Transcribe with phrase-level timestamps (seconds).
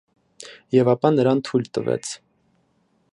[0.75, 2.13] Եվ ապա նրան թույլ տվեց։